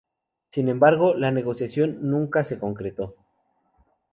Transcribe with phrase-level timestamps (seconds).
[0.49, 3.15] Sin embargo, la negociación nunca se concretó.